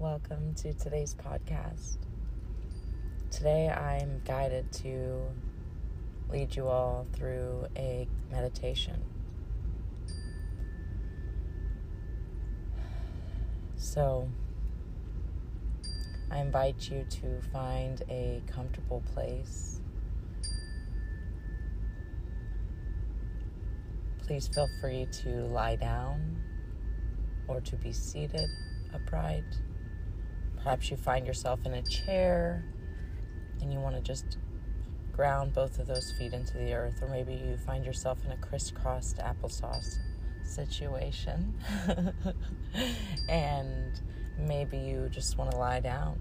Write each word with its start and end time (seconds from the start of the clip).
Welcome 0.00 0.54
to 0.56 0.74
today's 0.74 1.14
podcast. 1.14 1.98
Today 3.30 3.68
I'm 3.68 4.20
guided 4.24 4.72
to 4.72 5.22
lead 6.28 6.56
you 6.56 6.66
all 6.66 7.06
through 7.12 7.68
a 7.76 8.08
meditation. 8.28 9.00
So, 13.76 14.28
I 16.28 16.38
invite 16.38 16.90
you 16.90 17.06
to 17.08 17.40
find 17.52 18.02
a 18.10 18.42
comfortable 18.48 19.00
place. 19.14 19.80
Please 24.26 24.48
feel 24.48 24.68
free 24.80 25.06
to 25.22 25.28
lie 25.28 25.76
down 25.76 26.36
or 27.46 27.60
to 27.60 27.76
be 27.76 27.92
seated 27.92 28.50
upright. 28.92 29.44
Perhaps 30.64 30.90
you 30.90 30.96
find 30.96 31.26
yourself 31.26 31.60
in 31.66 31.74
a 31.74 31.82
chair 31.82 32.64
and 33.60 33.70
you 33.70 33.78
want 33.78 33.94
to 33.96 34.00
just 34.00 34.38
ground 35.12 35.52
both 35.52 35.78
of 35.78 35.86
those 35.86 36.10
feet 36.12 36.32
into 36.32 36.54
the 36.56 36.72
earth, 36.72 37.02
or 37.02 37.08
maybe 37.08 37.34
you 37.34 37.58
find 37.58 37.84
yourself 37.84 38.18
in 38.24 38.32
a 38.32 38.36
crisscrossed 38.38 39.18
applesauce 39.18 39.98
situation 40.42 41.54
and 43.28 44.00
maybe 44.38 44.78
you 44.78 45.08
just 45.10 45.36
want 45.36 45.50
to 45.50 45.56
lie 45.58 45.80
down. 45.80 46.18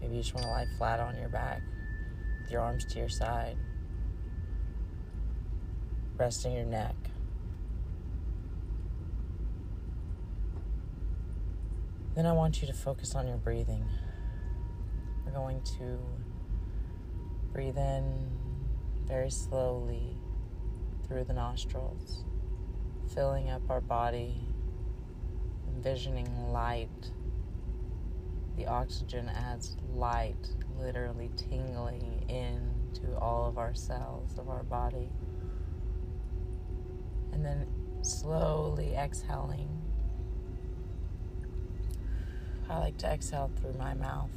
Maybe 0.00 0.14
you 0.14 0.22
just 0.22 0.34
want 0.34 0.44
to 0.46 0.50
lie 0.50 0.66
flat 0.78 1.00
on 1.00 1.18
your 1.18 1.28
back 1.28 1.60
with 2.40 2.52
your 2.52 2.60
arms 2.60 2.84
to 2.84 2.98
your 3.00 3.08
side, 3.08 3.56
resting 6.16 6.52
your 6.52 6.64
neck. 6.64 6.94
Then 12.18 12.26
I 12.26 12.32
want 12.32 12.60
you 12.60 12.66
to 12.66 12.74
focus 12.74 13.14
on 13.14 13.28
your 13.28 13.36
breathing. 13.36 13.88
We're 15.24 15.30
going 15.30 15.62
to 15.78 16.00
breathe 17.52 17.78
in 17.78 18.28
very 19.06 19.30
slowly 19.30 20.16
through 21.06 21.26
the 21.26 21.32
nostrils, 21.32 22.24
filling 23.14 23.50
up 23.50 23.62
our 23.70 23.80
body, 23.80 24.34
envisioning 25.68 26.50
light. 26.50 27.12
The 28.56 28.66
oxygen 28.66 29.28
adds 29.28 29.76
light, 29.94 30.48
literally 30.76 31.30
tingling 31.36 32.24
into 32.28 33.16
all 33.16 33.46
of 33.46 33.58
our 33.58 33.74
cells 33.74 34.36
of 34.38 34.48
our 34.48 34.64
body. 34.64 35.12
And 37.32 37.46
then 37.46 37.68
slowly 38.02 38.96
exhaling 38.96 39.87
I 42.70 42.78
like 42.78 42.98
to 42.98 43.06
exhale 43.06 43.50
through 43.60 43.74
my 43.78 43.94
mouth. 43.94 44.30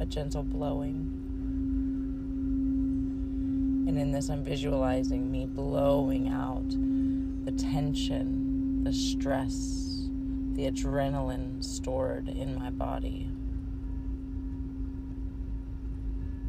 A 0.00 0.06
gentle 0.06 0.42
blowing. 0.42 1.22
And 3.88 3.98
in 3.98 4.12
this, 4.12 4.28
I'm 4.28 4.44
visualizing 4.44 5.30
me 5.30 5.46
blowing 5.46 6.28
out 6.28 6.68
the 7.46 7.52
tension, 7.52 8.84
the 8.84 8.92
stress, 8.92 10.08
the 10.52 10.70
adrenaline 10.70 11.64
stored 11.64 12.28
in 12.28 12.58
my 12.58 12.70
body. 12.70 13.30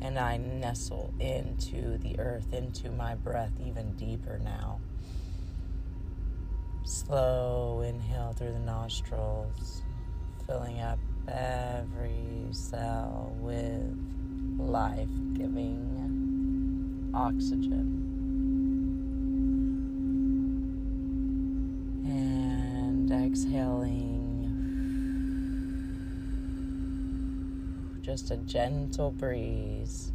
And 0.02 0.20
I 0.20 0.38
nestle 0.38 1.14
into 1.20 1.98
the 1.98 2.20
earth, 2.20 2.54
into 2.54 2.92
my 2.92 3.16
breath 3.16 3.54
even 3.66 3.94
deeper 3.94 4.40
now. 4.44 4.80
Slow 6.88 7.82
inhale 7.82 8.34
through 8.34 8.54
the 8.54 8.60
nostrils, 8.60 9.82
filling 10.46 10.82
up 10.82 11.00
every 11.28 12.48
cell 12.52 13.36
with 13.40 13.92
life 14.60 15.10
giving 15.34 17.10
oxygen. 17.12 18.04
And 22.06 23.12
exhaling, 23.12 24.46
just 28.04 28.30
a 28.30 28.38
gentle 28.38 29.10
breeze 29.10 30.12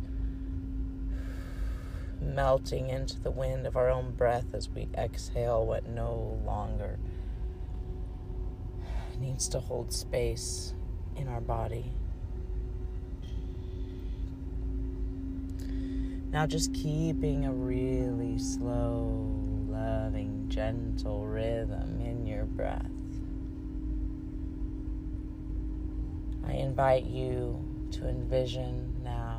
melting 2.21 2.89
into 2.89 3.19
the 3.21 3.31
wind 3.31 3.67
of 3.67 3.77
our 3.77 3.91
own 3.91 4.13
breath 4.13 4.55
as 4.55 4.69
we 4.69 4.89
exhale 4.97 5.65
what 5.67 5.87
no 5.87 6.41
longer 6.45 6.99
needs 9.19 9.49
to 9.49 9.61
hold 9.61 9.93
space 9.93 10.75
in 11.17 11.29
our 11.29 11.41
body. 11.41 11.93
Now, 16.31 16.47
just 16.47 16.73
keeping 16.73 17.45
a 17.45 17.53
really 17.53 18.39
slow, 18.39 19.27
loving, 19.69 20.47
gentle 20.49 21.27
rhythm 21.27 22.01
in 22.01 22.27
your 22.27 22.45
breath. 22.45 22.87
I 26.47 26.53
invite 26.53 27.05
you 27.05 27.59
to 27.93 28.09
envision 28.09 29.03
now 29.03 29.30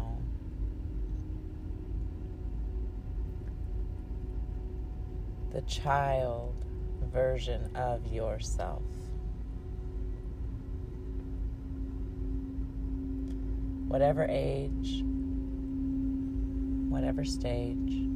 the 5.54 5.62
child 5.64 6.56
version 7.12 7.76
of 7.76 8.08
yourself. 8.08 8.84
Whatever 13.88 14.26
age, 14.30 15.04
whatever 16.88 17.26
stage, 17.26 18.08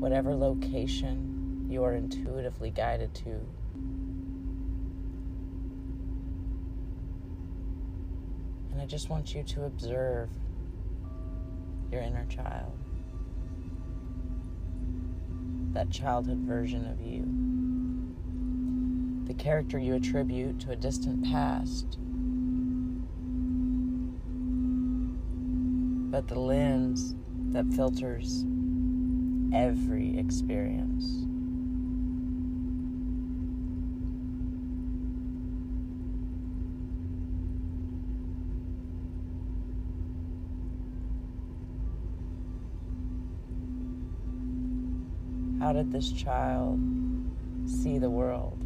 whatever 0.00 0.34
location 0.34 1.66
you 1.68 1.84
are 1.84 1.94
intuitively 1.94 2.70
guided 2.70 3.14
to. 3.14 3.40
And 8.72 8.80
I 8.80 8.86
just 8.86 9.10
want 9.10 9.34
you 9.34 9.42
to 9.42 9.64
observe 9.64 10.30
your 11.92 12.00
inner 12.00 12.24
child 12.30 12.72
that 15.78 15.90
childhood 15.90 16.38
version 16.38 16.84
of 16.86 17.00
you. 17.00 17.22
The 19.28 19.34
character 19.40 19.78
you 19.78 19.94
attribute 19.94 20.58
to 20.60 20.72
a 20.72 20.76
distant 20.76 21.22
past. 21.22 21.98
But 26.10 26.26
the 26.26 26.40
lens 26.40 27.14
that 27.52 27.72
filters 27.72 28.44
every 29.54 30.18
experience. 30.18 31.27
How 45.68 45.74
did 45.74 45.92
this 45.92 46.10
child 46.12 46.80
see 47.66 47.98
the 47.98 48.08
world? 48.08 48.56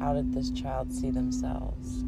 How 0.00 0.14
did 0.14 0.34
this 0.34 0.50
child 0.50 0.92
see 0.92 1.12
themselves? 1.12 2.02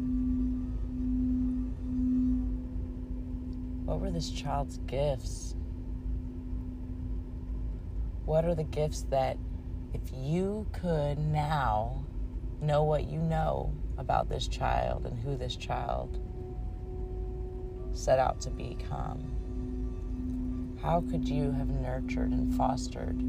What 3.85 4.01
were 4.01 4.11
this 4.11 4.29
child's 4.29 4.79
gifts? 4.79 5.55
What 8.25 8.43
are 8.43 8.53
the 8.53 8.65
gifts 8.65 9.03
that, 9.11 9.37
if 9.93 10.01
you 10.13 10.67
could 10.73 11.19
now 11.19 12.03
know 12.61 12.83
what 12.83 13.05
you 13.05 13.19
know 13.19 13.71
about 13.97 14.27
this 14.27 14.49
child 14.49 15.05
and 15.05 15.17
who 15.17 15.37
this 15.37 15.55
child 15.55 16.19
set 17.93 18.19
out 18.19 18.41
to 18.41 18.49
become? 18.49 19.40
How 20.81 21.01
could 21.01 21.29
you 21.29 21.51
have 21.51 21.69
nurtured 21.69 22.31
and 22.31 22.51
fostered 22.55 23.19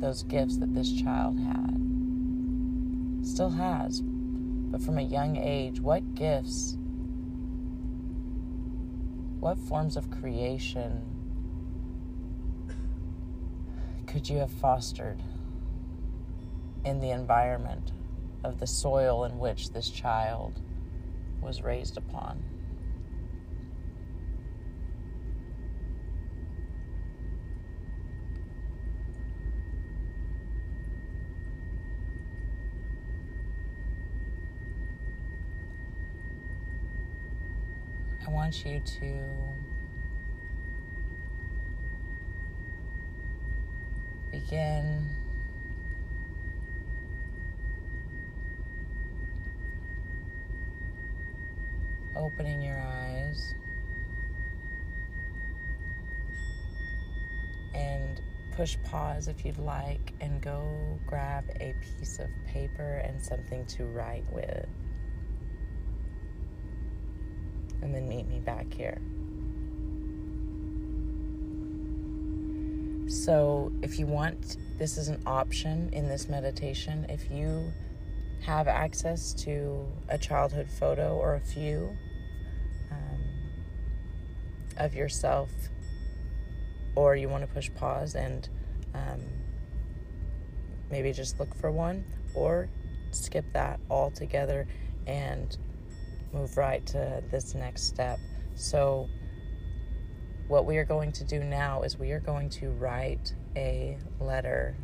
those 0.00 0.22
gifts 0.22 0.56
that 0.56 0.72
this 0.72 0.90
child 0.90 1.38
had? 1.38 1.78
Still 3.22 3.50
has, 3.50 4.00
but 4.00 4.80
from 4.80 4.96
a 4.96 5.02
young 5.02 5.36
age, 5.36 5.80
what 5.80 6.14
gifts, 6.14 6.78
what 9.38 9.58
forms 9.58 9.98
of 9.98 10.10
creation 10.10 11.02
could 14.06 14.30
you 14.30 14.38
have 14.38 14.50
fostered 14.50 15.22
in 16.86 17.00
the 17.00 17.10
environment 17.10 17.92
of 18.42 18.60
the 18.60 18.66
soil 18.66 19.24
in 19.24 19.38
which 19.38 19.72
this 19.72 19.90
child 19.90 20.58
was 21.42 21.60
raised 21.60 21.98
upon? 21.98 22.42
I 38.26 38.30
want 38.30 38.66
you 38.66 38.80
to 38.80 39.12
begin 44.32 45.08
opening 52.16 52.62
your 52.62 52.80
eyes 52.80 53.54
and 57.74 58.20
push 58.56 58.76
pause 58.82 59.28
if 59.28 59.44
you'd 59.44 59.58
like 59.58 60.14
and 60.20 60.42
go 60.42 60.98
grab 61.06 61.44
a 61.60 61.76
piece 61.80 62.18
of 62.18 62.28
paper 62.44 63.02
and 63.04 63.22
something 63.22 63.64
to 63.66 63.84
write 63.84 64.24
with. 64.32 64.66
And 67.86 67.94
then 67.94 68.08
meet 68.08 68.26
me 68.26 68.40
back 68.40 68.74
here. 68.74 69.00
So, 73.08 73.70
if 73.80 74.00
you 74.00 74.06
want, 74.06 74.56
this 74.76 74.98
is 74.98 75.06
an 75.06 75.22
option 75.24 75.90
in 75.92 76.08
this 76.08 76.28
meditation. 76.28 77.06
If 77.08 77.30
you 77.30 77.72
have 78.42 78.66
access 78.66 79.32
to 79.44 79.86
a 80.08 80.18
childhood 80.18 80.68
photo 80.68 81.14
or 81.14 81.36
a 81.36 81.40
few 81.40 81.96
um, 82.90 83.22
of 84.78 84.92
yourself 84.96 85.50
or 86.96 87.14
you 87.14 87.28
want 87.28 87.46
to 87.46 87.54
push 87.54 87.70
pause 87.76 88.16
and 88.16 88.48
um, 88.94 89.20
maybe 90.90 91.12
just 91.12 91.38
look 91.38 91.54
for 91.54 91.70
one, 91.70 92.04
or 92.34 92.68
skip 93.12 93.44
that 93.52 93.78
altogether 93.88 94.66
and 95.06 95.56
move 96.32 96.56
right 96.56 96.84
to 96.86 97.22
this 97.30 97.54
next 97.54 97.84
step. 97.84 98.18
So, 98.54 99.08
what 100.48 100.64
we 100.64 100.78
are 100.78 100.84
going 100.84 101.12
to 101.12 101.24
do 101.24 101.40
now 101.42 101.82
is 101.82 101.98
we 101.98 102.12
are 102.12 102.20
going 102.20 102.48
to 102.50 102.70
write 102.70 103.34
a 103.56 103.98
letter 104.20 104.76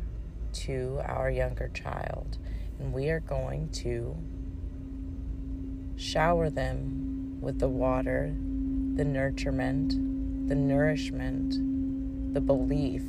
to 0.53 0.99
our 1.05 1.29
younger 1.29 1.69
child, 1.69 2.37
and 2.79 2.93
we 2.93 3.09
are 3.09 3.21
going 3.21 3.69
to 3.69 4.15
shower 5.95 6.49
them 6.49 7.37
with 7.39 7.59
the 7.59 7.69
water, 7.69 8.33
the 8.95 9.03
nurturement, 9.03 9.91
the 10.47 10.55
nourishment 10.55 11.55
the 12.33 12.41
belief, 12.41 13.03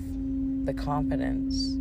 the 0.64 0.74
confidence 0.74 1.76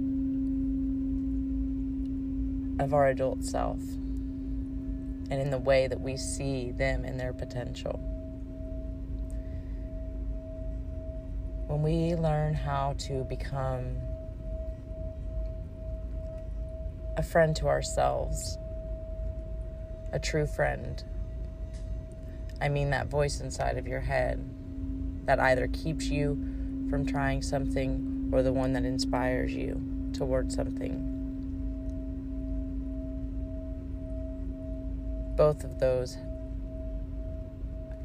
of 2.81 2.93
our 2.93 3.07
adult 3.07 3.43
self 3.43 3.81
and 5.29 5.41
in 5.41 5.49
the 5.49 5.57
way 5.57 5.87
that 5.87 5.99
we 5.99 6.17
see 6.17 6.71
them 6.71 7.05
and 7.05 7.19
their 7.19 7.33
potential. 7.33 7.99
When 11.67 11.81
we 11.81 12.15
learn 12.15 12.53
how 12.53 12.95
to 12.99 13.23
become 13.23 13.97
a 17.17 17.23
friend 17.23 17.55
to 17.57 17.67
ourselves, 17.67 18.57
a 20.11 20.19
true 20.19 20.45
friend, 20.45 21.03
I 22.61 22.69
mean 22.69 22.91
that 22.91 23.07
voice 23.07 23.39
inside 23.39 23.77
of 23.77 23.87
your 23.87 24.01
head 24.01 24.43
that 25.25 25.39
either 25.39 25.67
keeps 25.67 26.07
you 26.07 26.35
from 26.89 27.05
trying 27.05 27.41
something 27.41 28.29
or 28.31 28.43
the 28.43 28.53
one 28.53 28.73
that 28.73 28.85
inspires 28.85 29.53
you 29.53 30.11
towards 30.13 30.55
something. 30.55 31.12
Both 35.35 35.63
of 35.63 35.79
those 35.79 36.17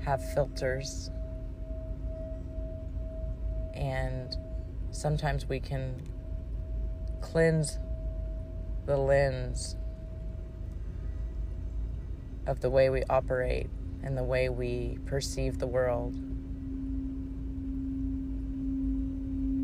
have 0.04 0.24
filters, 0.32 1.10
and 3.74 4.36
sometimes 4.90 5.48
we 5.48 5.60
can 5.60 6.02
cleanse 7.20 7.78
the 8.86 8.96
lens 8.96 9.76
of 12.46 12.60
the 12.60 12.70
way 12.70 12.88
we 12.88 13.02
operate 13.10 13.68
and 14.02 14.16
the 14.16 14.24
way 14.24 14.48
we 14.48 14.98
perceive 15.04 15.58
the 15.58 15.66
world. 15.66 16.14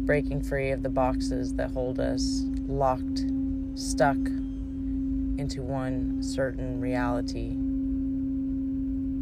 breaking 0.05 0.43
free 0.43 0.71
of 0.71 0.83
the 0.83 0.89
boxes 0.89 1.55
that 1.55 1.71
hold 1.71 1.99
us 1.99 2.43
locked, 2.67 3.25
stuck 3.75 4.19
into 5.39 5.63
one 5.63 6.23
certain 6.23 6.81
reality, 6.81 7.55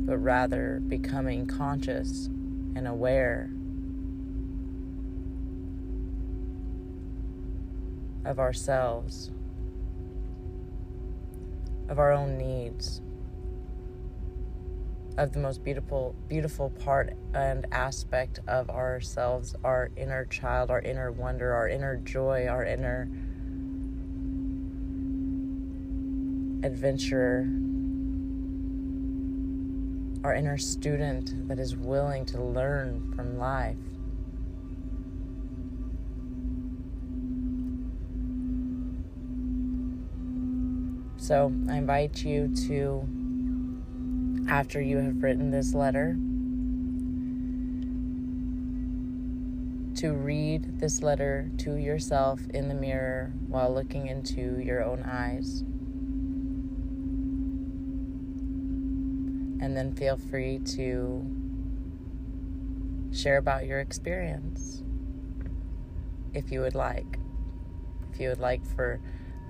but 0.07 0.19
rather 0.19 0.81
becoming 0.87 1.47
conscious 1.47 2.27
and 2.75 2.87
aware 2.87 3.51
of 8.25 8.39
ourselves, 8.39 9.31
of 11.89 11.99
our 11.99 12.13
own 12.13 12.39
needs 12.39 13.03
of 15.19 15.33
the 15.33 15.39
most 15.39 15.63
beautiful 15.63 16.15
beautiful 16.29 16.71
part 16.71 17.13
and 17.35 17.67
aspect 17.71 18.41
of 18.49 18.71
ourselves 18.71 19.55
our 19.63 19.91
inner 19.97 20.25
child 20.25 20.71
our 20.71 20.81
inner 20.81 21.13
wonder 21.13 21.53
our 21.53 21.69
inner 21.69 21.97
joy 21.97 22.47
our 22.47 22.65
inner 22.65 23.09
adventurer 26.63 27.49
our 30.25 30.35
inner 30.35 30.57
student 30.57 31.49
that 31.49 31.59
is 31.59 31.77
willing 31.77 32.25
to 32.25 32.41
learn 32.43 33.13
from 33.15 33.39
life 33.39 33.77
so 41.17 41.53
i 41.69 41.77
invite 41.77 42.25
you 42.25 42.49
to 42.55 43.09
after 44.49 44.81
you 44.81 44.99
have 44.99 45.23
written 45.23 45.51
this 45.51 45.75
letter 45.75 46.17
to 50.03 50.13
read 50.13 50.81
this 50.81 51.01
letter 51.01 51.49
to 51.57 51.77
yourself 51.77 52.41
in 52.53 52.67
the 52.67 52.75
mirror 52.75 53.33
while 53.47 53.73
looking 53.73 54.09
into 54.09 54.59
your 54.59 54.83
own 54.83 55.05
eyes. 55.05 55.63
And 59.63 59.77
then 59.77 59.95
feel 59.95 60.17
free 60.17 60.59
to 60.77 61.25
share 63.13 63.39
about 63.39 63.65
your 63.65 63.81
experience 63.81 64.83
if 66.35 66.51
you 66.51 66.61
would 66.61 66.75
like. 66.75 67.19
If 68.13 68.21
you 68.21 68.29
would 68.29 68.41
like 68.41 68.67
for 68.67 69.01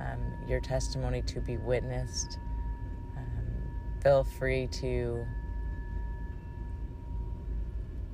um, 0.01 0.21
your 0.47 0.61
testimony 0.61 1.23
to 1.23 1.41
be 1.41 1.57
witnessed 1.57 2.39
feel 4.03 4.25
free 4.25 4.67
to 4.67 5.25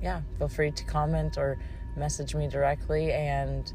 yeah 0.01 0.21
feel 0.37 0.47
free 0.47 0.71
to 0.71 0.83
comment 0.85 1.37
or 1.37 1.57
message 1.95 2.35
me 2.35 2.47
directly 2.47 3.11
and 3.11 3.73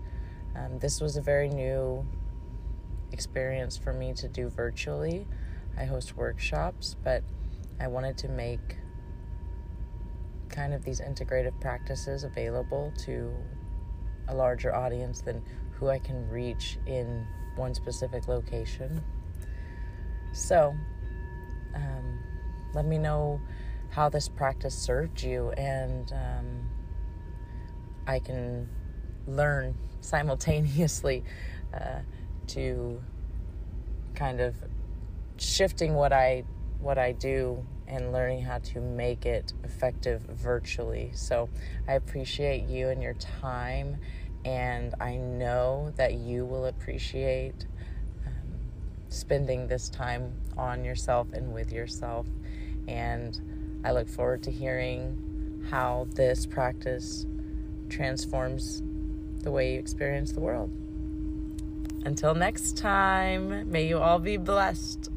um, 0.57 0.79
this 0.79 1.01
was 1.01 1.17
a 1.17 1.21
very 1.21 1.49
new 1.49 2.07
experience 3.11 3.77
for 3.77 3.93
me 3.93 4.13
to 4.13 4.29
do 4.29 4.49
virtually 4.49 5.27
i 5.77 5.85
host 5.85 6.17
workshops 6.17 6.95
but 7.03 7.23
i 7.81 7.87
wanted 7.87 8.17
to 8.17 8.29
make 8.29 8.79
kind 10.49 10.73
of 10.73 10.85
these 10.85 11.01
integrative 11.01 11.59
practices 11.61 12.25
available 12.25 12.93
to 12.97 13.33
a 14.29 14.35
larger 14.35 14.75
audience 14.75 15.21
than 15.21 15.43
who 15.73 15.89
i 15.89 15.99
can 15.99 16.29
reach 16.29 16.79
in 16.87 17.27
one 17.57 17.75
specific 17.75 18.29
location. 18.29 19.03
So 20.33 20.75
um, 21.75 22.19
let 22.75 22.85
me 22.85 22.99
know 22.99 23.41
how 23.91 24.09
this 24.09 24.29
practice 24.29 24.75
served 24.75 25.23
you, 25.23 25.51
and 25.51 26.13
um, 26.13 26.69
I 28.07 28.19
can 28.19 28.69
learn 29.27 29.77
simultaneously 30.01 31.25
uh, 31.73 32.01
to 32.49 33.01
kind 34.15 34.41
of 34.41 34.55
shifting 35.37 35.95
what 35.95 36.13
I 36.13 36.45
what 36.85 36.99
I 36.99 37.13
do 37.13 37.65
and 37.89 38.13
learning 38.13 38.43
how 38.43 38.59
to 38.59 38.81
make 38.81 39.27
it 39.27 39.53
effective 39.65 40.23
virtually. 40.23 41.11
So 41.15 41.49
I 41.89 41.95
appreciate 41.95 42.65
you 42.69 42.89
and 42.89 43.03
your 43.03 43.15
time, 43.15 43.97
and 44.45 44.95
I 45.01 45.17
know 45.17 45.93
that 45.97 46.15
you 46.15 46.45
will 46.45 46.67
appreciate 46.67 47.67
um, 48.27 48.33
spending 49.09 49.67
this 49.67 49.89
time 49.89 50.33
on 50.57 50.85
yourself 50.85 51.33
and 51.33 51.53
with 51.53 51.73
yourself. 51.73 52.27
And 52.87 53.81
I 53.85 53.93
look 53.93 54.09
forward 54.09 54.43
to 54.45 54.51
hearing 54.51 55.67
how 55.71 56.07
this 56.11 56.47
practice 56.47 57.27
transforms 57.89 58.83
the 59.43 59.51
way 59.51 59.75
you 59.75 59.79
experience 59.79 60.33
the 60.33 60.41
world. 60.41 60.71
Until 62.05 62.35
next 62.35 62.77
time, 62.77 63.71
may 63.71 63.87
you 63.87 63.99
all 63.99 64.19
be 64.19 64.37
blessed. 64.37 65.11